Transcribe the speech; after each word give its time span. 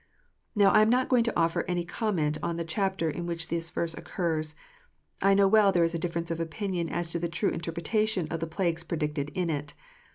Xow, 0.57 0.71
I 0.71 0.81
am 0.81 0.89
not 0.89 1.09
going 1.09 1.23
to 1.25 1.39
offer 1.39 1.63
any 1.67 1.85
comment 1.85 2.39
on 2.41 2.57
the 2.57 2.63
chapter 2.63 3.07
in 3.07 3.27
which 3.27 3.49
this 3.49 3.69
verse 3.69 3.93
occurs. 3.93 4.55
I 5.21 5.35
know 5.35 5.47
well 5.47 5.71
there 5.71 5.83
is 5.83 5.93
a 5.93 5.99
difference 5.99 6.31
of 6.31 6.39
opinion 6.39 6.89
as 6.89 7.11
to 7.11 7.19
the 7.19 7.29
true 7.29 7.51
interpretation 7.51 8.27
of 8.31 8.39
the 8.39 8.47
plagues 8.47 8.83
predicted 8.83 9.29
in 9.35 9.51
it. 9.51 9.75